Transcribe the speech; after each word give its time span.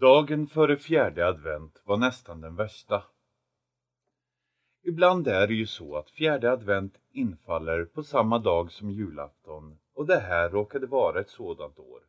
Dagen 0.00 0.46
före 0.46 0.76
fjärde 0.76 1.26
advent 1.26 1.82
var 1.84 1.96
nästan 1.96 2.40
den 2.40 2.56
värsta. 2.56 3.04
Ibland 4.82 5.28
är 5.28 5.46
det 5.46 5.54
ju 5.54 5.66
så 5.66 5.96
att 5.96 6.10
fjärde 6.10 6.52
advent 6.52 6.94
infaller 7.10 7.84
på 7.84 8.02
samma 8.02 8.38
dag 8.38 8.72
som 8.72 8.90
julafton 8.90 9.78
och 9.94 10.06
det 10.06 10.18
här 10.18 10.50
råkade 10.50 10.86
vara 10.86 11.20
ett 11.20 11.30
sådant 11.30 11.78
år. 11.78 12.00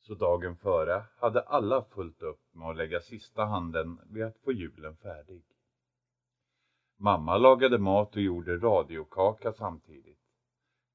Så 0.00 0.14
dagen 0.14 0.56
före 0.56 1.04
hade 1.16 1.40
alla 1.40 1.84
fullt 1.84 2.22
upp 2.22 2.40
med 2.52 2.68
att 2.68 2.76
lägga 2.76 3.00
sista 3.00 3.44
handen 3.44 4.00
vid 4.10 4.24
att 4.24 4.38
få 4.44 4.52
julen 4.52 4.96
färdig. 4.96 5.42
Mamma 6.96 7.38
lagade 7.38 7.78
mat 7.78 8.16
och 8.16 8.22
gjorde 8.22 8.56
radiokaka 8.56 9.52
samtidigt. 9.52 10.20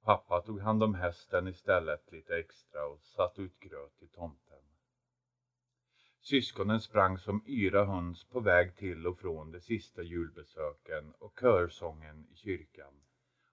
Pappa 0.04 0.42
tog 0.42 0.60
hand 0.60 0.84
om 0.84 0.96
hästen 0.96 1.48
istället 1.48 2.12
lite 2.12 2.38
extra 2.38 2.86
och 2.86 3.00
satte 3.02 3.42
ut 3.42 3.60
gröt 3.60 3.98
till 4.00 4.10
tomten. 4.10 4.45
Syskonen 6.26 6.82
sprang 6.82 7.18
som 7.18 7.44
yra 7.48 7.86
höns 7.86 8.24
på 8.24 8.39
väg 8.39 8.75
till 8.75 9.07
och 9.07 9.20
från 9.20 9.52
de 9.52 9.60
sista 9.61 10.04
julbesöken 10.04 11.11
och 11.11 11.39
körsången 11.39 12.28
i 12.32 12.36
kyrkan. 12.36 12.93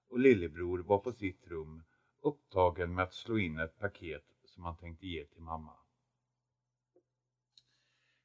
Och 0.09 0.19
lillebror 0.19 0.79
var 0.79 0.99
på 0.99 1.13
sitt 1.13 1.47
rum 1.47 1.83
upptagen 2.21 2.95
med 2.95 3.05
att 3.05 3.15
slå 3.15 3.39
in 3.39 3.59
ett 3.59 3.79
paket 3.79 4.25
som 4.45 4.65
han 4.65 4.77
tänkte 4.77 5.07
ge 5.07 5.25
till 5.25 5.43
mamma. 5.43 5.77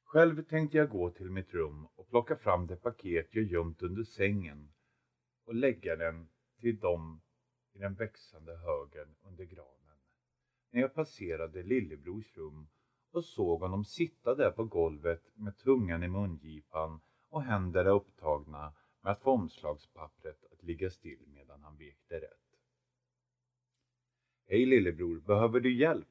Själv 0.04 0.42
tänkte 0.42 0.76
jag 0.76 0.90
gå 0.90 1.10
till 1.10 1.30
mitt 1.30 1.54
rum 1.54 1.86
och 1.86 2.08
plocka 2.08 2.36
fram 2.36 2.66
det 2.66 2.76
paket 2.76 3.28
jag 3.30 3.44
gömt 3.44 3.82
under 3.82 4.04
sängen 4.04 4.72
och 5.44 5.54
lägga 5.54 5.96
den 5.96 6.28
till 6.60 6.78
dem 6.78 7.20
i 7.72 7.78
den 7.78 7.94
växande 7.94 8.56
högen 8.56 9.14
under 9.22 9.44
granen. 9.44 9.98
När 10.70 10.80
jag 10.80 10.94
passerade 10.94 11.62
lillebrors 11.62 12.36
rum 12.36 12.68
och 13.10 13.24
såg 13.24 13.60
honom 13.60 13.84
sitta 13.84 14.34
där 14.34 14.50
på 14.50 14.64
golvet 14.64 15.22
med 15.34 15.58
tungan 15.58 16.02
i 16.02 16.08
mungipan 16.08 17.00
och 17.28 17.42
händerna 17.42 17.90
upptagna 17.90 18.72
med 19.02 19.12
att 19.12 19.22
få 19.22 19.30
omslagspappret 19.30 20.44
att 20.52 20.62
ligga 20.62 20.90
still 20.90 21.24
medan 21.26 21.62
han 21.62 21.76
vekte 21.76 22.14
rätt. 22.14 22.48
Hej 24.48 24.66
lillebror, 24.66 25.20
behöver 25.20 25.60
du 25.60 25.74
hjälp? 25.74 26.08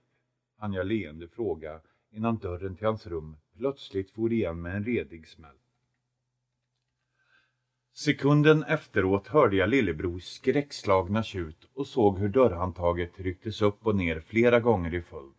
Han 0.58 0.74
jag 0.74 0.88
leende 0.88 1.28
fråga 1.28 1.82
innan 2.10 2.38
dörren 2.38 2.76
till 2.76 2.88
hans 2.88 3.08
rum 3.08 3.38
plötsligt 3.58 4.12
for 4.12 4.34
igen 4.34 4.62
med 4.62 4.76
en 4.76 4.86
redig 4.86 5.28
smäll. 5.28 5.58
Sekunden 7.94 8.64
efteråt 8.64 9.28
hörde 9.28 9.56
jag 9.56 9.70
lillebrors 9.70 10.24
skräckslagna 10.24 11.24
tjut 11.24 11.70
och 11.74 11.88
såg 11.88 12.20
hur 12.20 12.30
dörrhandtaget 12.30 13.20
rycktes 13.20 13.62
upp 13.62 13.88
och 13.88 13.96
ner 13.96 14.20
flera 14.20 14.60
gånger 14.60 14.94
i 14.94 15.02
följd. 15.02 15.37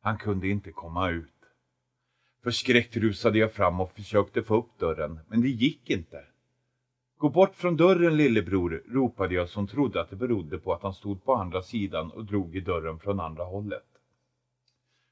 Han 0.00 0.18
kunde 0.18 0.48
inte 0.48 0.72
komma 0.72 1.10
ut. 1.10 1.32
Förskräckt 2.42 2.96
rusade 2.96 3.38
jag 3.38 3.52
fram 3.52 3.80
och 3.80 3.92
försökte 3.92 4.42
få 4.42 4.56
upp 4.56 4.78
dörren, 4.78 5.20
men 5.28 5.40
det 5.40 5.48
gick 5.48 5.90
inte. 5.90 6.24
Gå 7.18 7.28
bort 7.28 7.54
från 7.54 7.76
dörren 7.76 8.16
lillebror, 8.16 8.82
ropade 8.86 9.34
jag 9.34 9.48
som 9.48 9.66
trodde 9.66 10.00
att 10.00 10.10
det 10.10 10.16
berodde 10.16 10.58
på 10.58 10.72
att 10.72 10.82
han 10.82 10.94
stod 10.94 11.24
på 11.24 11.34
andra 11.34 11.62
sidan 11.62 12.10
och 12.10 12.24
drog 12.24 12.56
i 12.56 12.60
dörren 12.60 12.98
från 12.98 13.20
andra 13.20 13.44
hållet. 13.44 13.86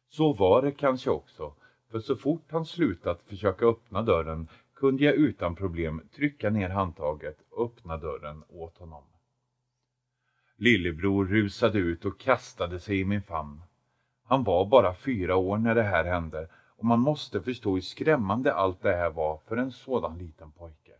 Så 0.08 0.32
var 0.32 0.62
det 0.62 0.72
kanske 0.72 1.10
också, 1.10 1.54
för 1.90 2.00
så 2.00 2.16
fort 2.16 2.46
han 2.50 2.66
slutat 2.66 3.22
försöka 3.22 3.66
öppna 3.66 4.02
dörren 4.02 4.48
kunde 4.74 5.04
jag 5.04 5.14
utan 5.14 5.54
problem 5.54 6.02
trycka 6.16 6.50
ner 6.50 6.68
handtaget 6.68 7.38
och 7.50 7.64
öppna 7.64 7.96
dörren 7.96 8.44
åt 8.48 8.78
honom. 8.78 9.02
Lillebror 10.56 11.26
rusade 11.26 11.78
ut 11.78 12.04
och 12.04 12.20
kastade 12.20 12.80
sig 12.80 13.00
i 13.00 13.04
min 13.04 13.22
famn. 13.22 13.62
Han 14.28 14.44
var 14.44 14.66
bara 14.66 14.94
fyra 14.94 15.36
år 15.36 15.58
när 15.58 15.74
det 15.74 15.82
här 15.82 16.04
hände 16.04 16.48
och 16.76 16.84
man 16.84 17.00
måste 17.00 17.40
förstå 17.40 17.74
hur 17.74 17.80
skrämmande 17.80 18.54
allt 18.54 18.82
det 18.82 18.96
här 18.96 19.10
var 19.10 19.38
för 19.38 19.56
en 19.56 19.72
sådan 19.72 20.18
liten 20.18 20.52
pojke. 20.52 20.92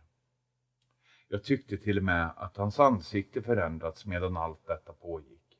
Jag 1.27 1.43
tyckte 1.43 1.77
till 1.77 1.97
och 1.97 2.03
med 2.03 2.29
att 2.35 2.57
hans 2.57 2.79
ansikte 2.79 3.41
förändrats 3.41 4.05
medan 4.05 4.37
allt 4.37 4.67
detta 4.67 4.93
pågick. 4.93 5.57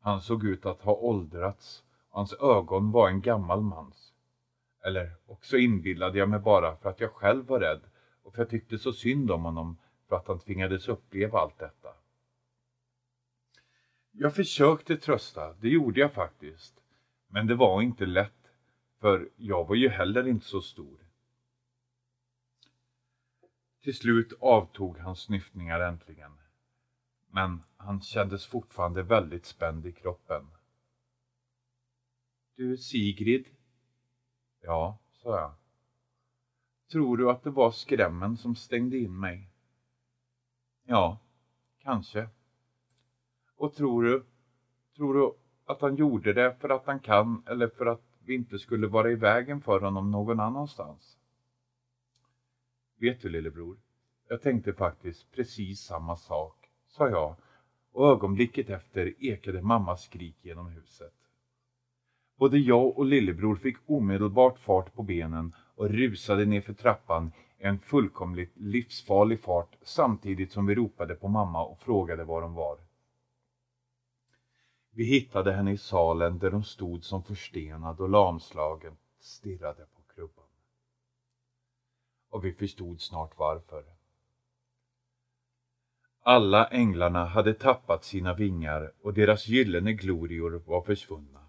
Han 0.00 0.20
såg 0.20 0.44
ut 0.44 0.66
att 0.66 0.82
ha 0.82 0.94
åldrats 0.94 1.84
och 2.10 2.18
hans 2.18 2.32
ögon 2.32 2.90
var 2.90 3.08
en 3.08 3.20
gammal 3.20 3.60
mans. 3.60 4.12
Eller 4.84 5.16
också 5.26 5.56
inbillade 5.56 6.18
jag 6.18 6.28
mig 6.28 6.40
bara 6.40 6.76
för 6.76 6.90
att 6.90 7.00
jag 7.00 7.12
själv 7.12 7.46
var 7.46 7.60
rädd 7.60 7.80
och 8.22 8.34
för 8.34 8.42
att 8.42 8.52
jag 8.52 8.60
tyckte 8.60 8.78
så 8.78 8.92
synd 8.92 9.30
om 9.30 9.44
honom 9.44 9.78
för 10.08 10.16
att 10.16 10.28
han 10.28 10.38
tvingades 10.38 10.88
uppleva 10.88 11.38
allt 11.38 11.58
detta. 11.58 11.88
Jag 14.18 14.34
försökte 14.34 14.96
trösta, 14.96 15.52
det 15.52 15.68
gjorde 15.68 16.00
jag 16.00 16.12
faktiskt. 16.12 16.82
Men 17.28 17.46
det 17.46 17.54
var 17.54 17.82
inte 17.82 18.06
lätt, 18.06 18.50
för 19.00 19.30
jag 19.36 19.68
var 19.68 19.74
ju 19.74 19.88
heller 19.88 20.28
inte 20.28 20.46
så 20.46 20.60
stor. 20.60 20.98
Till 23.82 23.96
slut 23.96 24.32
avtog 24.40 24.98
hans 24.98 25.20
snyftningar 25.20 25.80
äntligen. 25.80 26.32
Men 27.26 27.62
han 27.76 28.00
kändes 28.00 28.46
fortfarande 28.46 29.02
väldigt 29.02 29.46
spänd 29.46 29.86
i 29.86 29.92
kroppen. 29.92 30.46
Du 32.54 32.76
Sigrid? 32.76 33.46
Ja, 34.60 34.98
sa 35.12 35.40
jag. 35.40 35.54
Tror 36.90 37.16
du 37.16 37.30
att 37.30 37.42
det 37.42 37.50
var 37.50 37.70
skrämmen 37.70 38.36
som 38.36 38.56
stängde 38.56 38.98
in 38.98 39.20
mig? 39.20 39.50
Ja, 40.84 41.18
kanske. 41.78 42.28
Och 43.56 43.74
tror 43.74 44.02
du, 44.02 44.24
tror 44.96 45.14
du 45.14 45.32
att 45.64 45.80
han 45.80 45.96
gjorde 45.96 46.32
det 46.32 46.56
för 46.60 46.68
att 46.68 46.86
han 46.86 47.00
kan 47.00 47.42
eller 47.46 47.68
för 47.68 47.86
att 47.86 48.02
vi 48.24 48.34
inte 48.34 48.58
skulle 48.58 48.86
vara 48.86 49.10
i 49.10 49.14
vägen 49.14 49.60
för 49.60 49.80
honom 49.80 50.10
någon 50.10 50.40
annanstans? 50.40 51.18
Vet 52.98 53.22
du 53.22 53.28
lillebror, 53.28 53.76
jag 54.28 54.42
tänkte 54.42 54.72
faktiskt 54.72 55.32
precis 55.32 55.80
samma 55.80 56.16
sak, 56.16 56.70
sa 56.88 57.08
jag 57.08 57.36
och 57.92 58.08
ögonblicket 58.08 58.70
efter 58.70 59.24
ekade 59.24 59.62
mammas 59.62 60.02
skrik 60.02 60.36
genom 60.42 60.66
huset. 60.66 61.14
Både 62.38 62.58
jag 62.58 62.98
och 62.98 63.06
lillebror 63.06 63.56
fick 63.56 63.76
omedelbart 63.86 64.58
fart 64.58 64.94
på 64.94 65.02
benen 65.02 65.54
och 65.74 65.90
rusade 65.90 66.44
nerför 66.44 66.72
trappan 66.72 67.32
i 67.58 67.64
en 67.64 67.78
fullkomligt 67.78 68.52
livsfarlig 68.56 69.40
fart 69.40 69.76
samtidigt 69.82 70.52
som 70.52 70.66
vi 70.66 70.74
ropade 70.74 71.14
på 71.14 71.28
mamma 71.28 71.64
och 71.64 71.78
frågade 71.78 72.24
var 72.24 72.42
hon 72.42 72.54
var. 72.54 72.85
Vi 74.96 75.04
hittade 75.04 75.52
henne 75.52 75.72
i 75.72 75.78
salen 75.78 76.38
där 76.38 76.50
hon 76.50 76.64
stod 76.64 77.04
som 77.04 77.22
förstenad 77.22 78.00
och 78.00 78.08
lamslagen 78.08 78.96
stirrade 79.20 79.86
på 79.96 80.14
krubban. 80.14 80.44
Och 82.30 82.44
vi 82.44 82.52
förstod 82.52 83.00
snart 83.00 83.38
varför. 83.38 83.84
Alla 86.22 86.66
änglarna 86.66 87.24
hade 87.24 87.54
tappat 87.54 88.04
sina 88.04 88.34
vingar 88.34 88.92
och 89.02 89.14
deras 89.14 89.48
gyllene 89.48 89.92
glorior 89.92 90.62
var 90.66 90.82
försvunna. 90.82 91.46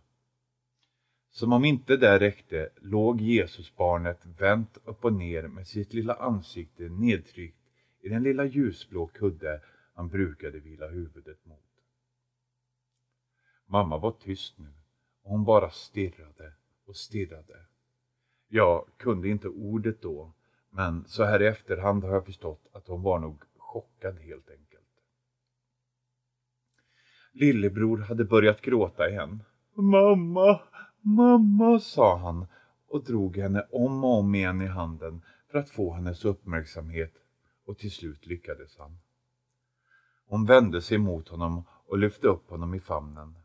Som 1.30 1.54
om 1.54 1.66
inte 1.66 1.98
det 1.98 2.20
räckte 2.20 2.70
låg 2.82 3.22
Jesusbarnet 3.22 4.26
vänt 4.26 4.78
upp 4.84 5.06
och 5.06 5.14
ner 5.14 5.48
med 5.48 5.68
sitt 5.68 5.94
lilla 5.94 6.14
ansikte 6.14 6.84
nedtryckt 6.84 7.64
i 8.02 8.10
den 8.10 8.24
lilla 8.24 8.46
ljusblå 8.46 9.08
kudde 9.08 9.62
han 9.94 10.10
brukade 10.10 10.60
vila 10.60 10.88
huvudet 10.88 11.46
mot. 11.46 11.67
Mamma 13.70 13.98
var 13.98 14.12
tyst 14.12 14.58
nu 14.58 14.74
och 15.24 15.32
hon 15.32 15.46
bara 15.46 15.70
stirrade 15.70 16.54
och 16.86 16.96
stirrade. 16.96 17.66
Jag 18.48 18.86
kunde 18.98 19.30
inte 19.30 19.48
ordet 19.48 20.02
då, 20.02 20.34
men 20.70 21.06
så 21.08 21.24
här 21.24 21.42
i 21.42 21.48
efterhand 21.48 22.04
har 22.04 22.14
jag 22.14 22.26
förstått 22.26 22.68
att 22.74 22.88
hon 22.88 23.02
var 23.02 23.20
nog 23.20 23.44
chockad 23.58 24.20
helt 24.20 24.50
enkelt. 24.50 24.88
Lillebror 27.32 27.98
hade 27.98 28.26
börjat 28.26 28.62
gråta 28.62 29.10
igen. 29.10 29.44
Mamma, 29.74 30.60
mamma, 31.02 31.80
sa 31.80 32.18
han 32.18 32.48
och 32.88 33.04
drog 33.04 33.38
henne 33.38 33.68
om 33.72 34.04
och 34.04 34.20
om 34.20 34.36
igen 34.36 34.62
i 34.62 34.68
handen 34.68 35.22
för 35.52 35.60
att 35.60 35.70
få 35.70 35.94
hennes 35.94 36.26
uppmärksamhet 36.26 37.14
och 37.66 37.78
till 37.78 37.92
slut 37.92 38.26
lyckades 38.26 38.78
han. 38.78 39.00
Hon 40.26 40.46
vände 40.46 40.82
sig 40.82 40.98
mot 40.98 41.28
honom 41.28 41.64
och 41.86 41.98
lyfte 41.98 42.28
upp 42.28 42.50
honom 42.50 42.74
i 42.74 42.80
famnen. 42.80 43.36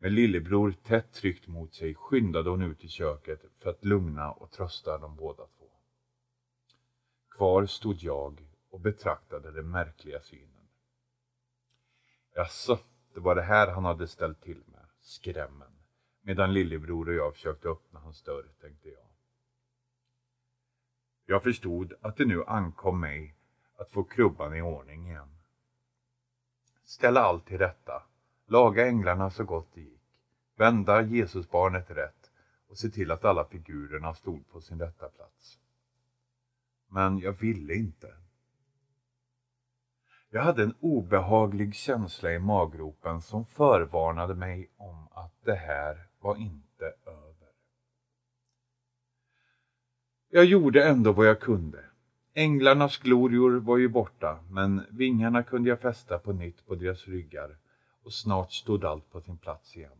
Med 0.00 0.12
lillebror 0.12 0.72
tätt 0.72 1.12
tryckt 1.12 1.46
mot 1.46 1.74
sig 1.74 1.94
skyndade 1.94 2.50
hon 2.50 2.62
ut 2.62 2.84
i 2.84 2.88
köket 2.88 3.44
för 3.58 3.70
att 3.70 3.84
lugna 3.84 4.32
och 4.32 4.50
trösta 4.50 4.98
dem 4.98 5.16
båda 5.16 5.46
två. 5.46 5.70
Kvar 7.30 7.66
stod 7.66 7.96
jag 8.02 8.48
och 8.70 8.80
betraktade 8.80 9.52
den 9.52 9.70
märkliga 9.70 10.20
synen. 10.20 10.68
Jaså, 12.34 12.78
det 13.14 13.20
var 13.20 13.34
det 13.34 13.42
här 13.42 13.72
han 13.72 13.84
hade 13.84 14.08
ställt 14.08 14.40
till 14.42 14.62
med, 14.66 14.86
skrämmen, 15.00 15.72
medan 16.22 16.52
lillebror 16.52 17.08
och 17.08 17.14
jag 17.14 17.34
försökte 17.34 17.68
öppna 17.68 18.00
hans 18.00 18.22
dörr, 18.22 18.48
tänkte 18.60 18.88
jag. 18.88 19.06
Jag 21.26 21.42
förstod 21.42 21.92
att 22.00 22.16
det 22.16 22.24
nu 22.24 22.44
ankom 22.44 23.00
mig 23.00 23.34
att 23.76 23.90
få 23.90 24.04
krubban 24.04 24.56
i 24.56 24.62
ordning 24.62 25.08
igen. 25.08 25.38
Ställa 26.84 27.20
allt 27.20 27.46
till 27.46 27.58
rätta 27.58 28.07
laga 28.48 28.86
änglarna 28.86 29.30
så 29.30 29.44
gott 29.44 29.68
det 29.74 29.80
gick, 29.80 30.00
vända 30.56 31.02
Jesusbarnet 31.02 31.90
rätt 31.90 32.30
och 32.68 32.78
se 32.78 32.88
till 32.88 33.10
att 33.10 33.24
alla 33.24 33.44
figurerna 33.44 34.14
stod 34.14 34.48
på 34.48 34.60
sin 34.60 34.78
rätta 34.78 35.08
plats. 35.08 35.58
Men 36.88 37.18
jag 37.18 37.32
ville 37.32 37.74
inte. 37.74 38.14
Jag 40.30 40.42
hade 40.42 40.62
en 40.62 40.74
obehaglig 40.80 41.74
känsla 41.74 42.32
i 42.32 42.38
maggropen 42.38 43.22
som 43.22 43.46
förvarnade 43.46 44.34
mig 44.34 44.70
om 44.76 45.08
att 45.10 45.34
det 45.44 45.54
här 45.54 46.06
var 46.20 46.36
inte 46.36 46.84
över. 47.06 47.48
Jag 50.30 50.44
gjorde 50.44 50.88
ändå 50.88 51.12
vad 51.12 51.26
jag 51.26 51.40
kunde. 51.40 51.84
Änglarnas 52.34 52.98
glorior 52.98 53.60
var 53.60 53.76
ju 53.76 53.88
borta, 53.88 54.38
men 54.50 54.86
vingarna 54.90 55.42
kunde 55.42 55.68
jag 55.68 55.80
fästa 55.80 56.18
på 56.18 56.32
nytt 56.32 56.66
på 56.66 56.74
deras 56.74 57.08
ryggar 57.08 57.56
och 58.08 58.14
snart 58.14 58.52
stod 58.52 58.84
allt 58.84 59.10
på 59.10 59.20
sin 59.20 59.38
plats 59.38 59.76
igen. 59.76 59.98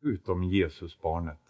Utom 0.00 0.44
Jesusbarnet. 0.44 1.40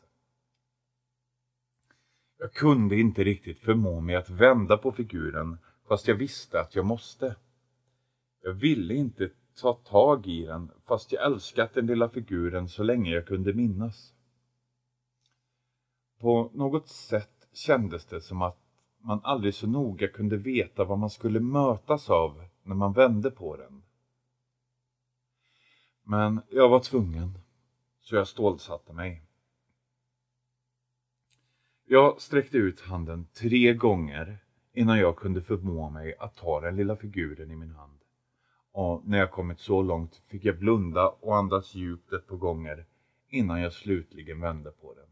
Jag 2.38 2.52
kunde 2.52 2.96
inte 2.96 3.24
riktigt 3.24 3.58
förmå 3.58 4.00
mig 4.00 4.16
att 4.16 4.30
vända 4.30 4.76
på 4.76 4.92
figuren 4.92 5.58
fast 5.88 6.08
jag 6.08 6.14
visste 6.14 6.60
att 6.60 6.74
jag 6.74 6.86
måste. 6.86 7.36
Jag 8.42 8.52
ville 8.52 8.94
inte 8.94 9.30
ta 9.60 9.72
tag 9.72 10.26
i 10.26 10.46
den 10.46 10.70
fast 10.84 11.12
jag 11.12 11.26
älskat 11.26 11.74
den 11.74 11.86
lilla 11.86 12.08
figuren 12.08 12.68
så 12.68 12.82
länge 12.82 13.10
jag 13.10 13.26
kunde 13.26 13.52
minnas. 13.52 14.14
På 16.20 16.50
något 16.54 16.88
sätt 16.88 17.48
kändes 17.52 18.06
det 18.06 18.20
som 18.20 18.42
att 18.42 18.58
man 18.98 19.20
aldrig 19.24 19.54
så 19.54 19.66
noga 19.66 20.08
kunde 20.08 20.36
veta 20.36 20.84
vad 20.84 20.98
man 20.98 21.10
skulle 21.10 21.40
mötas 21.40 22.10
av 22.10 22.44
när 22.62 22.74
man 22.74 22.92
vände 22.92 23.30
på 23.30 23.56
den. 23.56 23.81
Men 26.02 26.40
jag 26.50 26.68
var 26.68 26.80
tvungen, 26.80 27.38
så 28.00 28.16
jag 28.16 28.28
stålsatte 28.28 28.92
mig. 28.92 29.22
Jag 31.84 32.20
sträckte 32.20 32.56
ut 32.56 32.80
handen 32.80 33.26
tre 33.32 33.74
gånger 33.74 34.38
innan 34.72 34.98
jag 34.98 35.16
kunde 35.16 35.42
förmå 35.42 35.90
mig 35.90 36.16
att 36.18 36.36
ta 36.36 36.60
den 36.60 36.76
lilla 36.76 36.96
figuren 36.96 37.50
i 37.50 37.56
min 37.56 37.70
hand. 37.70 37.98
Och 38.72 39.02
när 39.04 39.18
jag 39.18 39.30
kommit 39.30 39.60
så 39.60 39.82
långt 39.82 40.22
fick 40.26 40.44
jag 40.44 40.58
blunda 40.58 41.08
och 41.08 41.36
andas 41.36 41.74
djupt 41.74 42.12
ett 42.12 42.26
par 42.26 42.36
gånger 42.36 42.86
innan 43.28 43.60
jag 43.60 43.72
slutligen 43.72 44.40
vände 44.40 44.70
på 44.70 44.94
den. 44.94 45.08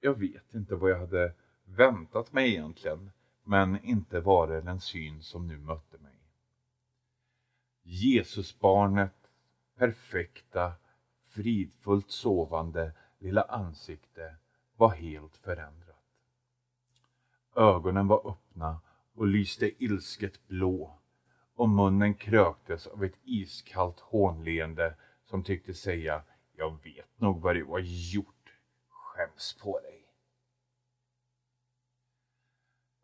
Jag 0.00 0.18
vet 0.18 0.54
inte 0.54 0.74
vad 0.74 0.90
jag 0.90 0.98
hade 0.98 1.34
väntat 1.64 2.32
mig 2.32 2.50
egentligen, 2.50 3.10
men 3.44 3.84
inte 3.84 4.20
var 4.20 4.48
det 4.48 4.60
den 4.60 4.80
syn 4.80 5.22
som 5.22 5.46
nu 5.46 5.58
mötte 5.58 5.98
mig. 5.98 6.17
Jesusbarnet, 7.90 9.30
perfekta, 9.78 10.72
fridfullt 11.28 12.10
sovande 12.10 12.92
lilla 13.18 13.42
ansikte 13.42 14.36
var 14.76 14.88
helt 14.88 15.36
förändrat. 15.36 16.04
Ögonen 17.56 18.08
var 18.08 18.30
öppna 18.30 18.80
och 19.14 19.26
lyste 19.26 19.84
ilsket 19.84 20.48
blå 20.48 20.98
och 21.54 21.68
munnen 21.68 22.14
kröktes 22.14 22.86
av 22.86 23.04
ett 23.04 23.18
iskallt 23.24 24.00
hånleende 24.00 24.94
som 25.24 25.44
tyckte 25.44 25.74
säga 25.74 26.22
Jag 26.52 26.82
vet 26.82 27.20
nog 27.20 27.40
vad 27.40 27.56
du 27.56 27.64
har 27.64 27.78
gjort. 28.12 28.52
Skäms 28.88 29.58
på 29.62 29.80
dig. 29.80 30.04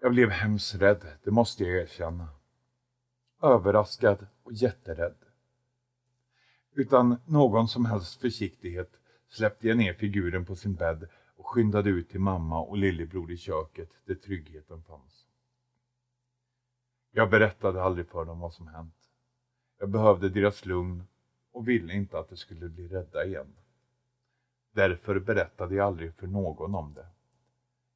Jag 0.01 0.13
blev 0.13 0.31
hemskt 0.31 0.75
rädd, 0.75 1.19
det 1.23 1.31
måste 1.31 1.65
jag 1.65 1.83
erkänna. 1.83 2.29
Överraskad 3.43 4.27
och 4.45 4.53
jätterädd. 4.53 5.17
Utan 6.73 7.17
någon 7.27 7.69
som 7.69 7.85
helst 7.85 8.21
försiktighet 8.21 8.93
släppte 9.29 9.69
jag 9.69 9.77
ner 9.77 9.95
figuren 9.95 10.45
på 10.45 10.57
sin 10.57 10.75
bädd 10.75 11.09
och 11.37 11.47
skyndade 11.47 11.91
ut 11.91 12.11
till 12.11 12.21
mamma 12.21 12.61
och 12.61 12.79
lillebror 12.79 13.33
i 13.33 13.37
köket 13.37 13.91
där 14.05 14.15
tryggheten 14.15 14.83
fanns. 14.83 15.27
Jag 17.13 17.31
berättade 17.31 17.83
aldrig 17.83 18.09
för 18.09 18.25
dem 18.25 18.41
vad 18.41 18.53
som 18.53 18.67
hänt. 18.67 19.11
Jag 19.79 19.91
behövde 19.91 20.29
deras 20.29 20.67
lugn 20.67 21.05
och 21.53 21.69
ville 21.69 21.93
inte 21.93 22.19
att 22.19 22.29
de 22.29 22.37
skulle 22.37 22.69
bli 22.69 22.89
rädda 22.89 23.25
igen. 23.25 23.57
Därför 24.73 25.19
berättade 25.19 25.75
jag 25.75 25.87
aldrig 25.87 26.15
för 26.15 26.27
någon 26.27 26.75
om 26.75 26.95
det. 26.95 27.07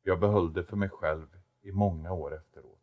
Jag 0.02 0.20
behöll 0.20 0.52
det 0.52 0.64
för 0.64 0.76
mig 0.76 0.88
själv 0.88 1.26
i 1.62 1.72
många 1.72 2.12
år 2.12 2.36
efteråt. 2.36 2.77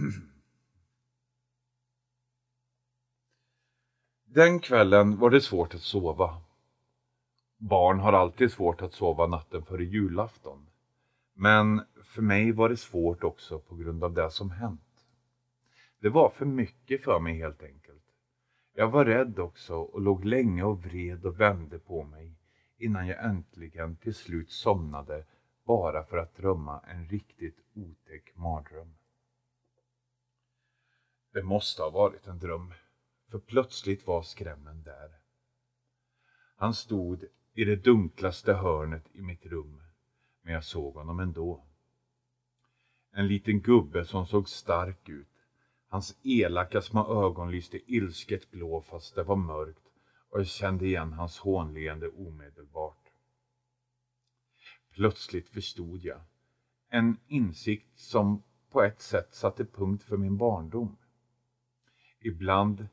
Den 4.24 4.60
kvällen 4.60 5.18
var 5.18 5.30
det 5.30 5.40
svårt 5.40 5.74
att 5.74 5.82
sova. 5.82 6.42
Barn 7.56 8.00
har 8.00 8.12
alltid 8.12 8.52
svårt 8.52 8.82
att 8.82 8.94
sova 8.94 9.26
natten 9.26 9.64
före 9.64 9.84
julafton. 9.84 10.66
Men 11.34 11.82
för 12.04 12.22
mig 12.22 12.52
var 12.52 12.68
det 12.68 12.76
svårt 12.76 13.24
också 13.24 13.58
på 13.58 13.74
grund 13.74 14.04
av 14.04 14.14
det 14.14 14.30
som 14.30 14.50
hänt. 14.50 15.04
Det 15.98 16.08
var 16.08 16.30
för 16.30 16.46
mycket 16.46 17.04
för 17.04 17.20
mig 17.20 17.38
helt 17.38 17.62
enkelt. 17.62 18.04
Jag 18.74 18.88
var 18.88 19.04
rädd 19.04 19.38
också 19.38 19.74
och 19.74 20.00
låg 20.00 20.24
länge 20.24 20.62
och 20.62 20.84
vred 20.84 21.26
och 21.26 21.40
vände 21.40 21.78
på 21.78 22.04
mig 22.04 22.34
innan 22.78 23.06
jag 23.06 23.24
äntligen 23.24 23.96
till 23.96 24.14
slut 24.14 24.50
somnade 24.50 25.24
bara 25.64 26.04
för 26.04 26.18
att 26.18 26.36
drömma 26.36 26.80
en 26.80 27.08
riktigt 27.08 27.58
otäck 27.74 28.36
mardröm. 28.36 28.94
Det 31.32 31.42
måste 31.42 31.82
ha 31.82 31.90
varit 31.90 32.26
en 32.26 32.38
dröm, 32.38 32.74
för 33.30 33.38
plötsligt 33.38 34.06
var 34.06 34.22
skrämmen 34.22 34.82
där. 34.82 35.10
Han 36.56 36.74
stod 36.74 37.24
i 37.54 37.64
det 37.64 37.76
dunklaste 37.76 38.52
hörnet 38.52 39.04
i 39.12 39.20
mitt 39.20 39.46
rum, 39.46 39.82
men 40.42 40.54
jag 40.54 40.64
såg 40.64 40.94
honom 40.94 41.20
ändå. 41.20 41.64
En 43.12 43.26
liten 43.26 43.60
gubbe 43.60 44.04
som 44.04 44.26
såg 44.26 44.48
stark 44.48 45.08
ut. 45.08 45.26
Hans 45.88 46.18
elaka 46.22 46.82
små 46.82 47.24
ögon 47.26 47.50
lyste 47.50 47.92
ilsket 47.92 48.50
blå 48.50 48.82
fast 48.82 49.14
det 49.14 49.22
var 49.22 49.36
mörkt 49.36 49.82
och 50.30 50.40
jag 50.40 50.46
kände 50.46 50.86
igen 50.86 51.12
hans 51.12 51.38
hånleende 51.38 52.08
omedelbart. 52.08 53.08
Plötsligt 54.90 55.48
förstod 55.48 56.04
jag. 56.04 56.20
En 56.88 57.16
insikt 57.26 57.98
som 57.98 58.42
på 58.70 58.82
ett 58.82 59.00
sätt 59.00 59.34
satte 59.34 59.64
punkt 59.64 60.02
för 60.02 60.16
min 60.16 60.36
barndom. 60.36 60.96
Ibland 62.20 62.86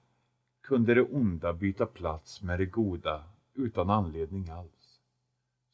kunde 0.61 0.93
det 0.93 1.01
onda 1.01 1.53
byta 1.53 1.85
plats 1.85 2.41
med 2.41 2.59
det 2.59 2.65
goda 2.65 3.23
utan 3.53 3.89
anledning 3.89 4.49
alls. 4.49 5.01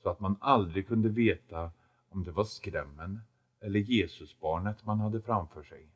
Så 0.03 0.09
att 0.09 0.19
man 0.19 0.35
aldrig 0.39 0.87
kunde 0.87 1.09
veta 1.09 1.71
om 2.09 2.23
det 2.23 2.31
var 2.31 2.43
skrämmen 2.43 3.19
eller 3.59 3.79
Jesusbarnet 3.79 4.85
man 4.85 4.99
hade 4.99 5.21
framför 5.21 5.63
sig. 5.63 5.87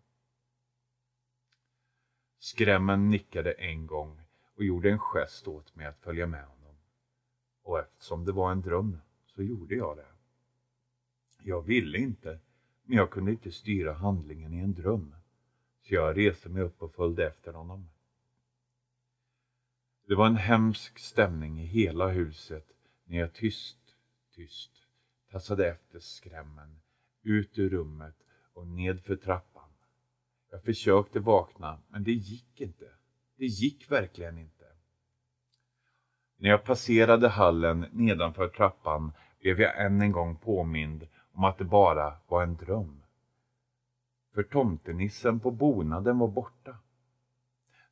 Skrämmen 2.40 3.10
nickade 3.10 3.52
en 3.52 3.88
gång 3.88 4.22
och 4.56 4.64
gjorde 4.64 4.92
en 4.92 5.00
gest 5.00 5.48
åt 5.48 5.76
mig 5.76 5.86
att 5.86 6.00
följa 6.00 6.28
med 6.28 6.46
honom. 6.46 6.76
Och 7.64 7.80
eftersom 7.80 8.26
det 8.26 8.32
var 8.32 8.52
en 8.52 8.62
dröm 8.62 8.98
så 9.26 9.44
gjorde 9.44 9.76
jag 9.76 9.98
det. 9.98 10.08
Jag 11.44 11.62
ville 11.62 11.98
inte, 11.98 12.40
men 12.84 12.98
jag 12.98 13.10
kunde 13.10 13.32
inte 13.32 13.52
styra 13.52 13.94
handlingen 13.94 14.54
i 14.54 14.60
en 14.60 14.74
dröm. 14.74 15.16
Så 15.88 15.96
jag 15.96 16.18
reste 16.18 16.50
mig 16.50 16.64
upp 16.64 16.82
och 16.82 16.94
följde 16.94 17.28
efter 17.28 17.54
honom. 17.54 17.90
Det 20.08 20.16
var 20.16 20.28
en 20.28 20.36
hemsk 20.36 21.00
stämning 21.00 21.62
i 21.62 21.66
hela 21.66 22.08
huset 22.08 22.66
när 23.06 23.18
jag 23.18 23.34
tyst, 23.34 23.78
tyst 24.36 24.72
tassade 25.32 25.70
efter 25.70 26.00
skrämmen 26.00 26.80
ut 27.24 27.60
ur 27.60 27.70
rummet 27.70 28.16
och 28.54 28.68
nedför 28.68 29.16
trappan. 29.16 29.70
Jag 30.52 30.64
försökte 30.64 31.20
vakna, 31.20 31.80
men 31.88 32.04
det 32.04 32.14
gick 32.14 32.62
inte. 32.62 32.90
Det 33.38 33.46
gick 33.46 33.92
verkligen 33.92 34.38
inte. 34.38 34.66
När 36.38 36.50
jag 36.50 36.64
passerade 36.64 37.28
hallen 37.28 37.86
nedanför 37.92 38.48
trappan 38.48 39.12
blev 39.40 39.62
jag 39.62 39.86
än 39.86 40.02
en 40.02 40.12
gång 40.12 40.38
påmind 40.38 41.08
om 41.32 41.44
att 41.44 41.58
det 41.58 41.66
bara 41.66 42.18
var 42.28 42.44
en 42.44 42.56
dröm. 42.56 43.04
För 44.38 44.44
tomtenissen 44.44 45.40
på 45.40 45.52
bonaden 45.52 46.20
var 46.20 46.28
borta. 46.28 46.78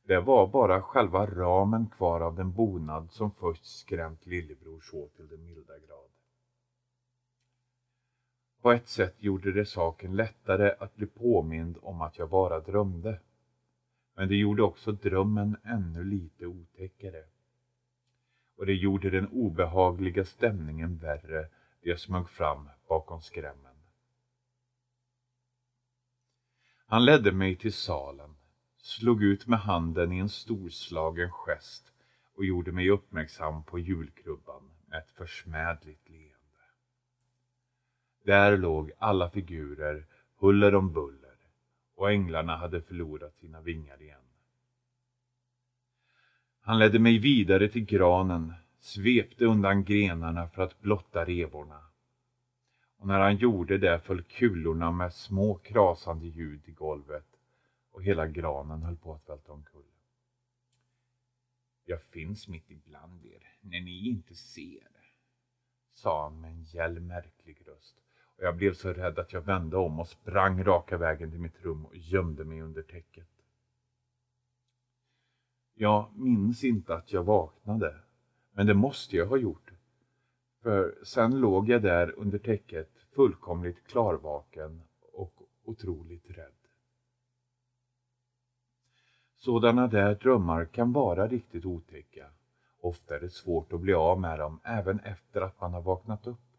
Det 0.04 0.20
var 0.20 0.46
bara 0.46 0.82
själva 0.82 1.26
ramen 1.26 1.86
kvar 1.86 2.20
av 2.20 2.36
den 2.36 2.52
bonad 2.52 3.10
som 3.10 3.30
först 3.30 3.64
skrämt 3.64 4.26
lillebror 4.26 4.80
så 4.80 5.08
till 5.08 5.28
den 5.28 5.44
milda 5.44 5.78
grad. 5.78 6.10
På 8.62 8.72
ett 8.72 8.88
sätt 8.88 9.14
gjorde 9.18 9.52
det 9.52 9.66
saken 9.66 10.16
lättare 10.16 10.74
att 10.78 10.96
bli 10.96 11.06
påmind 11.06 11.78
om 11.82 12.02
att 12.02 12.18
jag 12.18 12.30
bara 12.30 12.60
drömde. 12.60 13.20
Men 14.14 14.28
det 14.28 14.36
gjorde 14.36 14.62
också 14.62 14.92
drömmen 14.92 15.56
ännu 15.64 16.04
lite 16.04 16.46
otäckare. 16.46 17.24
Och 18.56 18.66
det 18.66 18.74
gjorde 18.74 19.10
den 19.10 19.28
obehagliga 19.28 20.24
stämningen 20.24 20.98
värre 20.98 21.48
det 21.82 21.88
jag 21.88 22.00
smög 22.00 22.28
fram 22.28 22.68
bakom 22.88 23.20
skrämmen. 23.20 23.75
Han 26.86 27.04
ledde 27.04 27.32
mig 27.32 27.56
till 27.56 27.72
salen 27.72 28.36
slog 28.86 29.22
ut 29.22 29.46
med 29.46 29.58
handen 29.58 30.12
i 30.12 30.18
en 30.18 30.28
storslagen 30.28 31.30
gest 31.30 31.92
och 32.34 32.44
gjorde 32.44 32.72
mig 32.72 32.90
uppmärksam 32.90 33.64
på 33.64 33.78
julkrubban 33.78 34.70
med 34.86 34.98
ett 34.98 35.10
försmädligt 35.10 36.08
leende. 36.08 36.36
Där 38.24 38.56
låg 38.56 38.92
alla 38.98 39.30
figurer 39.30 40.06
huller 40.38 40.74
om 40.74 40.92
buller 40.92 41.36
och 41.94 42.10
änglarna 42.10 42.56
hade 42.56 42.82
förlorat 42.82 43.36
sina 43.36 43.60
vingar 43.60 44.02
igen. 44.02 44.20
Han 46.60 46.78
ledde 46.78 46.98
mig 46.98 47.18
vidare 47.18 47.68
till 47.68 47.84
granen, 47.84 48.54
svepte 48.80 49.44
undan 49.44 49.84
grenarna 49.84 50.48
för 50.48 50.62
att 50.62 50.80
blotta 50.80 51.24
revorna. 51.24 51.85
Och 53.06 53.12
när 53.12 53.20
han 53.20 53.36
gjorde 53.36 53.78
det 53.78 53.98
föll 53.98 54.22
kulorna 54.22 54.90
med 54.90 55.12
små 55.12 55.54
krasande 55.54 56.26
ljud 56.26 56.60
i 56.64 56.70
golvet 56.70 57.26
och 57.90 58.02
hela 58.02 58.26
granen 58.26 58.82
höll 58.82 58.96
på 58.96 59.14
att 59.14 59.28
välta 59.28 59.52
omkull. 59.52 59.90
Jag 61.84 62.02
finns 62.02 62.48
mitt 62.48 62.70
ibland 62.70 63.26
er 63.26 63.42
när 63.60 63.80
ni 63.80 64.08
inte 64.08 64.34
ser, 64.34 64.88
sa 65.92 66.22
han 66.22 66.40
med 66.40 66.50
en 66.50 66.62
gäll 66.62 67.00
märklig 67.00 67.62
röst 67.66 67.96
och 68.36 68.44
jag 68.44 68.56
blev 68.56 68.74
så 68.74 68.92
rädd 68.92 69.18
att 69.18 69.32
jag 69.32 69.42
vände 69.42 69.76
om 69.76 70.00
och 70.00 70.08
sprang 70.08 70.64
raka 70.64 70.98
vägen 70.98 71.30
till 71.30 71.40
mitt 71.40 71.64
rum 71.64 71.86
och 71.86 71.96
gömde 71.96 72.44
mig 72.44 72.60
under 72.60 72.82
täcket. 72.82 73.28
Jag 75.74 76.16
minns 76.16 76.64
inte 76.64 76.94
att 76.94 77.12
jag 77.12 77.24
vaknade, 77.24 78.00
men 78.52 78.66
det 78.66 78.74
måste 78.74 79.16
jag 79.16 79.26
ha 79.26 79.36
gjort. 79.36 79.70
För 80.62 80.98
sen 81.04 81.40
låg 81.40 81.68
jag 81.68 81.82
där 81.82 82.14
under 82.18 82.38
täcket 82.38 82.95
fullkomligt 83.16 83.86
klarvaken 83.86 84.82
och 85.12 85.42
otroligt 85.64 86.30
rädd. 86.30 86.52
Sådana 89.36 89.86
där 89.86 90.14
drömmar 90.14 90.64
kan 90.64 90.92
vara 90.92 91.28
riktigt 91.28 91.64
otäcka. 91.64 92.30
Ofta 92.80 93.16
är 93.16 93.20
det 93.20 93.30
svårt 93.30 93.72
att 93.72 93.80
bli 93.80 93.94
av 93.94 94.20
med 94.20 94.38
dem 94.38 94.60
även 94.64 95.00
efter 95.00 95.40
att 95.40 95.60
man 95.60 95.74
har 95.74 95.82
vaknat 95.82 96.26
upp. 96.26 96.56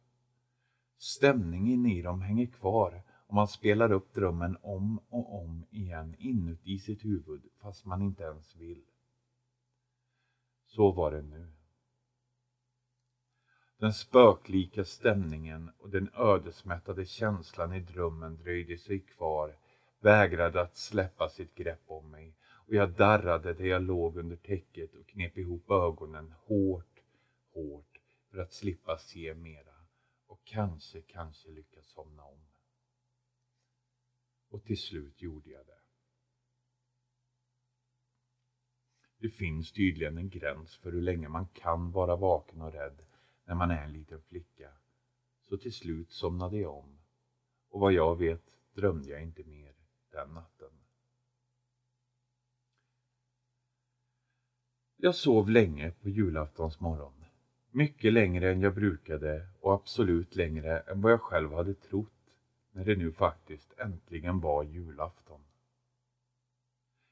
Stämningen 0.98 1.86
i 1.86 2.02
dem 2.02 2.22
hänger 2.22 2.46
kvar 2.46 3.04
och 3.28 3.34
man 3.34 3.48
spelar 3.48 3.92
upp 3.92 4.14
drömmen 4.14 4.58
om 4.62 5.00
och 5.10 5.42
om 5.42 5.66
igen 5.70 6.16
inuti 6.18 6.80
sitt 6.80 7.06
huvud 7.06 7.42
fast 7.62 7.86
man 7.86 8.02
inte 8.02 8.24
ens 8.24 8.56
vill. 8.56 8.84
Så 10.66 10.92
var 10.92 11.12
det 11.12 11.22
nu. 11.22 11.57
Den 13.80 13.94
spöklika 13.94 14.86
stämningen 14.86 15.72
och 15.80 15.90
den 15.90 16.10
ödesmättade 16.14 17.06
känslan 17.06 17.74
i 17.74 17.80
drömmen 17.80 18.38
dröjde 18.38 18.78
sig 18.78 19.00
kvar, 19.00 19.56
vägrade 20.00 20.62
att 20.62 20.78
släppa 20.78 21.30
sitt 21.30 21.56
grepp 21.56 21.84
om 21.88 22.12
mig 22.12 22.36
och 22.68 22.76
jag 22.76 22.92
darrade 22.92 23.54
där 23.54 23.66
jag 23.66 23.82
låg 23.82 24.18
under 24.18 24.36
täcket 24.36 24.96
och 24.96 25.08
knep 25.08 25.38
ihop 25.38 25.72
ögonen 25.72 26.34
hårt, 26.46 27.04
hårt 27.54 28.02
för 28.32 28.38
att 28.38 28.54
slippa 28.54 28.98
se 28.98 29.34
mera 29.34 29.76
och 30.28 30.42
kanske, 30.44 31.02
kanske 31.02 31.50
lyckas 31.50 31.88
somna 31.88 32.24
om. 32.24 32.40
Och 34.50 34.64
till 34.64 34.82
slut 34.82 35.22
gjorde 35.22 35.50
jag 35.50 35.66
det. 35.66 35.80
Det 39.20 39.30
finns 39.30 39.72
tydligen 39.72 40.18
en 40.18 40.30
gräns 40.30 40.76
för 40.76 40.92
hur 40.92 41.02
länge 41.02 41.30
man 41.30 41.48
kan 41.48 41.92
vara 41.92 42.16
vaken 42.16 42.62
och 42.62 42.74
rädd 42.74 43.07
när 43.48 43.56
man 43.56 43.72
är 43.72 43.84
en 43.84 43.94
liten 43.94 44.22
flicka. 44.22 44.70
Så 45.50 45.58
till 45.58 45.74
slut 45.74 46.12
somnade 46.12 46.58
jag 46.58 46.76
om. 46.76 46.98
Och 47.70 47.80
vad 47.80 47.94
jag 47.94 48.16
vet 48.16 48.44
drömde 48.74 49.10
jag 49.10 49.24
inte 49.24 49.44
mer 49.44 49.74
den 50.12 50.30
natten. 50.30 50.70
Jag 54.98 55.16
sov 55.16 55.50
länge 55.50 55.92
på 55.92 56.10
julaftons 56.10 56.80
morgon. 56.80 57.26
Mycket 57.72 58.14
längre 58.14 58.52
än 58.52 58.62
jag 58.62 58.76
brukade 58.76 59.48
och 59.62 59.74
absolut 59.74 60.36
längre 60.36 60.80
än 60.80 61.02
vad 61.02 61.12
jag 61.12 61.22
själv 61.22 61.54
hade 61.54 61.74
trott 61.74 62.34
när 62.72 62.86
det 62.86 62.96
nu 62.96 63.12
faktiskt 63.12 63.74
äntligen 63.80 64.40
var 64.40 64.64
julafton. 64.64 65.42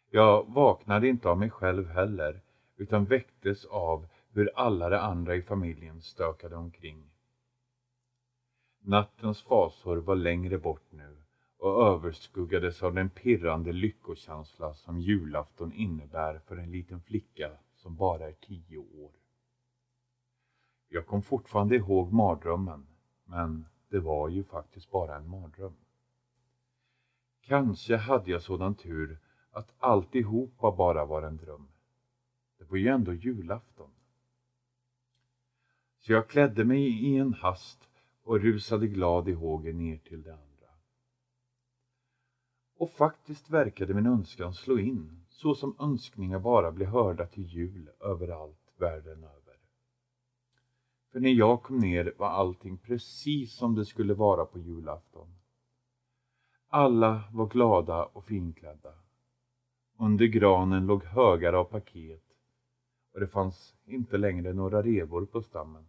Jag 0.10 0.54
vaknade 0.54 1.08
inte 1.08 1.30
av 1.30 1.38
mig 1.38 1.50
själv 1.50 1.88
heller 1.88 2.42
utan 2.76 3.06
väcktes 3.06 3.66
av 3.66 4.08
hur 4.36 4.52
alla 4.56 4.90
de 4.90 4.98
andra 4.98 5.36
i 5.36 5.42
familjen 5.42 6.02
stökade 6.02 6.56
omkring. 6.56 7.12
Nattens 8.80 9.42
fasor 9.42 9.98
var 9.98 10.16
längre 10.16 10.58
bort 10.58 10.92
nu 10.92 11.18
och 11.58 11.88
överskuggades 11.88 12.84
av 12.84 12.94
den 12.94 13.10
pirrande 13.10 13.72
lyckokänsla 13.72 14.74
som 14.74 15.00
julafton 15.00 15.74
innebär 15.74 16.40
för 16.40 16.58
en 16.58 16.72
liten 16.72 17.02
flicka 17.02 17.52
som 17.76 17.96
bara 17.96 18.28
är 18.28 18.34
tio 18.34 18.78
år. 18.78 19.12
Jag 20.90 21.08
kom 21.08 21.22
fortfarande 21.22 21.76
ihåg 21.76 22.14
mardrömmen, 22.14 22.88
men 23.26 23.66
det 23.90 24.00
var 24.00 24.30
ju 24.30 24.44
faktiskt 24.44 24.92
bara 24.92 25.16
en 25.16 25.30
mardröm. 25.30 25.76
Kanske 27.42 27.96
hade 27.96 28.32
jag 28.32 28.42
sådan 28.42 28.76
tur 28.76 29.20
att 29.52 29.74
alltihopa 29.78 30.72
bara 30.72 31.06
var 31.06 31.22
en 31.22 31.38
dröm. 31.38 31.68
Det 32.58 32.64
var 32.64 32.78
ju 32.78 32.88
ändå 32.88 33.14
julafton. 33.14 33.95
Så 36.06 36.14
jag 36.14 36.28
klädde 36.28 36.66
mig 36.66 37.06
i 37.06 37.18
en 37.18 37.34
hast 37.34 37.90
och 38.24 38.40
rusade 38.40 38.88
glad 38.88 39.30
i 39.30 39.32
hågen 39.32 39.78
ner 39.78 39.98
till 39.98 40.24
det 40.24 40.34
andra. 40.34 40.68
Och 42.78 42.92
faktiskt 42.92 43.50
verkade 43.50 43.94
min 43.94 44.06
önskan 44.06 44.54
slå 44.54 44.80
in, 44.80 45.26
så 45.30 45.56
som 45.56 45.76
önskningar 45.80 46.40
bara 46.40 46.72
blir 46.72 46.86
hörda 46.86 47.26
till 47.26 47.44
jul 47.44 47.90
överallt 48.00 48.74
världen 48.78 49.24
över. 49.24 49.58
För 51.12 51.20
när 51.20 51.30
jag 51.30 51.64
kom 51.64 51.78
ner 51.78 52.14
var 52.18 52.30
allting 52.30 52.78
precis 52.78 53.56
som 53.56 53.76
det 53.76 53.86
skulle 53.86 54.14
vara 54.14 54.46
på 54.46 54.60
julafton. 54.60 55.36
Alla 56.68 57.24
var 57.34 57.48
glada 57.48 58.06
och 58.06 58.26
finklädda. 58.26 58.94
Under 60.00 60.26
granen 60.26 60.86
låg 60.86 61.04
högar 61.04 61.54
av 61.54 61.64
paket 61.64 62.24
och 63.14 63.20
det 63.20 63.28
fanns 63.28 63.76
inte 63.86 64.18
längre 64.18 64.54
några 64.54 64.82
revor 64.82 65.26
på 65.26 65.42
stammen. 65.42 65.86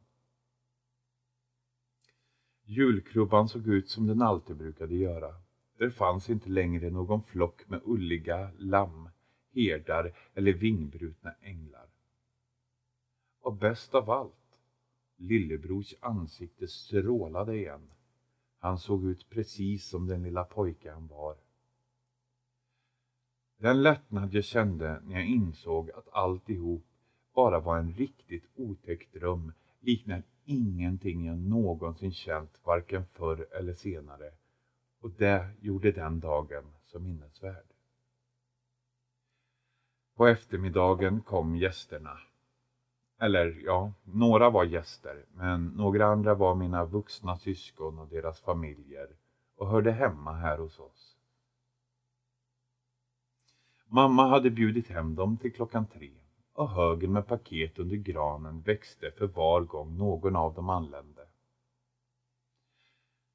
Julkrubban 2.68 3.48
såg 3.48 3.68
ut 3.68 3.88
som 3.88 4.06
den 4.06 4.22
alltid 4.22 4.56
brukade 4.56 4.94
göra. 4.94 5.34
Det 5.78 5.90
fanns 5.90 6.30
inte 6.30 6.48
längre 6.48 6.90
någon 6.90 7.22
flock 7.22 7.68
med 7.68 7.80
ulliga 7.84 8.50
lamm, 8.58 9.08
herdar 9.54 10.12
eller 10.34 10.52
vingbrutna 10.52 11.34
änglar. 11.40 11.86
Och 13.40 13.56
bäst 13.56 13.94
av 13.94 14.10
allt, 14.10 14.60
lillebrors 15.16 15.94
ansikte 16.00 16.68
strålade 16.68 17.56
igen. 17.56 17.90
Han 18.58 18.78
såg 18.78 19.04
ut 19.04 19.30
precis 19.30 19.88
som 19.88 20.06
den 20.06 20.22
lilla 20.22 20.44
pojke 20.44 20.92
han 20.92 21.06
var. 21.06 21.36
Den 23.58 23.82
lättnad 23.82 24.34
jag 24.34 24.44
kände 24.44 25.00
när 25.04 25.14
jag 25.14 25.26
insåg 25.26 25.90
att 25.90 26.08
alltihop 26.08 26.86
bara 27.34 27.60
var 27.60 27.78
en 27.78 27.92
riktigt 27.92 28.44
otäck 28.54 29.12
dröm 29.12 29.52
liknar 29.80 30.22
ingenting 30.46 31.26
jag 31.26 31.38
någonsin 31.38 32.12
känt 32.12 32.60
varken 32.64 33.04
förr 33.12 33.46
eller 33.52 33.74
senare 33.74 34.30
och 35.00 35.10
det 35.10 35.50
gjorde 35.60 35.92
den 35.92 36.20
dagen 36.20 36.64
så 36.84 36.98
minnesvärd. 36.98 37.66
På 40.14 40.26
eftermiddagen 40.26 41.20
kom 41.20 41.56
gästerna. 41.56 42.18
Eller 43.18 43.62
ja, 43.64 43.92
några 44.04 44.50
var 44.50 44.64
gäster, 44.64 45.24
men 45.34 45.66
några 45.66 46.06
andra 46.06 46.34
var 46.34 46.54
mina 46.54 46.84
vuxna 46.84 47.38
syskon 47.38 47.98
och 47.98 48.08
deras 48.08 48.40
familjer 48.40 49.08
och 49.56 49.68
hörde 49.68 49.92
hemma 49.92 50.32
här 50.32 50.58
hos 50.58 50.78
oss. 50.78 51.16
Mamma 53.86 54.28
hade 54.28 54.50
bjudit 54.50 54.88
hem 54.88 55.14
dem 55.14 55.36
till 55.36 55.52
klockan 55.52 55.86
tre 55.86 56.12
och 56.56 56.70
högen 56.70 57.12
med 57.12 57.26
paket 57.26 57.78
under 57.78 57.96
granen 57.96 58.60
växte 58.60 59.10
för 59.10 59.26
var 59.26 59.60
gång 59.60 59.96
någon 59.96 60.36
av 60.36 60.54
dem 60.54 60.68
anlände. 60.68 61.26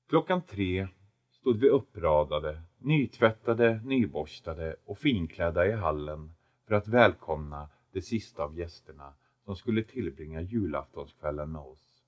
Klockan 0.10 0.42
tre 0.42 0.88
stod 1.32 1.60
vi 1.60 1.70
uppradade, 1.70 2.62
nytvättade, 2.78 3.82
nyborstade 3.84 4.76
och 4.86 4.98
finklädda 4.98 5.68
i 5.68 5.72
hallen 5.72 6.34
för 6.68 6.76
att 6.76 6.88
välkomna 6.88 7.70
de 7.92 8.02
sista 8.02 8.44
av 8.44 8.58
gästerna 8.58 9.14
som 9.46 9.56
skulle 9.56 9.84
tillbringa 9.84 10.42
julaftonskvällen 10.42 11.52
med 11.52 11.62
oss. 11.62 12.04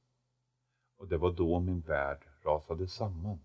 Och 0.97 1.07
det 1.07 1.17
var 1.17 1.31
då 1.31 1.59
min 1.59 1.81
värld 1.81 2.19
rasade 2.43 2.87
samman. 2.87 3.39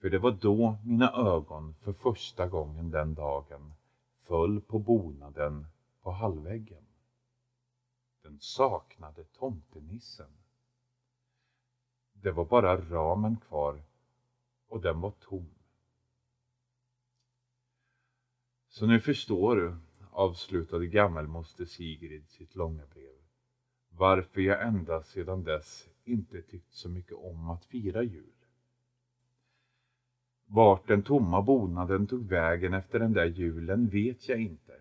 För 0.00 0.10
det 0.10 0.18
var 0.18 0.30
då 0.30 0.76
mina 0.84 1.12
ögon 1.12 1.74
för 1.80 1.92
första 1.92 2.46
gången 2.48 2.90
den 2.90 3.14
dagen 3.14 3.72
föll 4.24 4.60
på 4.60 4.78
bonaden 4.78 5.66
på 6.02 6.10
hallväggen. 6.10 6.86
Den 8.22 8.40
saknade 8.40 9.24
tomtenissen. 9.24 10.30
Det 12.12 12.32
var 12.32 12.44
bara 12.44 12.80
ramen 12.80 13.36
kvar 13.36 13.82
och 14.68 14.80
den 14.80 15.00
var 15.00 15.10
tom. 15.10 15.50
Så 18.68 18.86
nu 18.86 19.00
förstår 19.00 19.56
du, 19.56 19.76
avslutade 20.10 20.86
gammelmoster 20.86 21.64
Sigrid 21.64 22.28
sitt 22.28 22.54
långa 22.54 22.86
brev, 22.86 23.18
varför 23.88 24.40
jag 24.40 24.66
ända 24.66 25.02
sedan 25.02 25.44
dess 25.44 25.88
inte 26.04 26.42
tyckt 26.42 26.72
så 26.72 26.88
mycket 26.88 27.16
om 27.16 27.50
att 27.50 27.64
fira 27.64 28.02
jul. 28.02 28.43
Vart 30.54 30.86
den 30.86 31.02
tomma 31.02 31.42
bonaden 31.42 32.06
tog 32.06 32.28
vägen 32.28 32.74
efter 32.74 32.98
den 32.98 33.12
där 33.12 33.24
julen 33.26 33.88
vet 33.88 34.28
jag 34.28 34.40
inte. 34.40 34.80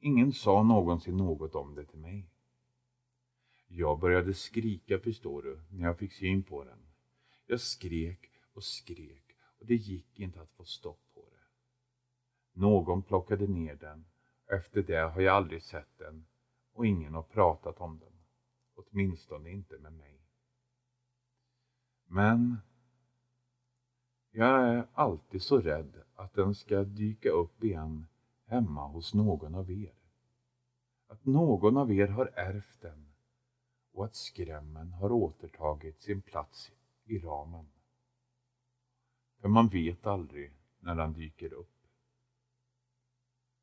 Ingen 0.00 0.32
sa 0.32 0.62
någonsin 0.62 1.16
något 1.16 1.54
om 1.54 1.74
det 1.74 1.84
till 1.84 1.98
mig. 1.98 2.30
Jag 3.68 3.98
började 4.00 4.34
skrika 4.34 4.98
förstår 4.98 5.42
du, 5.42 5.60
när 5.70 5.86
jag 5.86 5.98
fick 5.98 6.12
syn 6.12 6.42
på 6.42 6.64
den. 6.64 6.78
Jag 7.46 7.60
skrek 7.60 8.30
och 8.52 8.64
skrek 8.64 9.36
och 9.58 9.66
det 9.66 9.74
gick 9.74 10.20
inte 10.20 10.40
att 10.40 10.52
få 10.52 10.64
stopp 10.64 11.02
på 11.14 11.28
det. 11.30 12.60
Någon 12.60 13.02
plockade 13.02 13.46
ner 13.46 13.74
den. 13.74 14.04
Efter 14.46 14.82
det 14.82 15.10
har 15.10 15.20
jag 15.20 15.36
aldrig 15.36 15.62
sett 15.62 15.98
den 15.98 16.26
och 16.72 16.86
ingen 16.86 17.14
har 17.14 17.22
pratat 17.22 17.80
om 17.80 17.98
den. 17.98 18.12
Åtminstone 18.74 19.50
inte 19.50 19.78
med 19.78 19.92
mig. 19.92 20.20
Men 22.06 22.56
jag 24.38 24.68
är 24.68 24.86
alltid 24.94 25.42
så 25.42 25.58
rädd 25.58 26.02
att 26.14 26.34
den 26.34 26.54
ska 26.54 26.84
dyka 26.84 27.30
upp 27.30 27.64
igen 27.64 28.08
hemma 28.46 28.86
hos 28.86 29.14
någon 29.14 29.54
av 29.54 29.70
er. 29.70 29.94
Att 31.08 31.26
någon 31.26 31.76
av 31.76 31.92
er 31.92 32.06
har 32.06 32.26
ärvt 32.26 32.80
den 32.80 33.12
och 33.92 34.04
att 34.04 34.16
skrämmen 34.16 34.92
har 34.92 35.12
återtagit 35.12 36.02
sin 36.02 36.22
plats 36.22 36.72
i 37.04 37.18
ramen. 37.18 37.66
För 39.40 39.48
man 39.48 39.68
vet 39.68 40.06
aldrig 40.06 40.52
när 40.80 40.94
den 40.94 41.12
dyker 41.12 41.52
upp. 41.52 41.76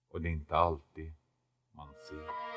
Och 0.10 0.22
det 0.22 0.28
är 0.30 0.34
inte 0.34 0.56
alltid 0.56 1.14
man 1.72 1.94
ser. 2.10 2.55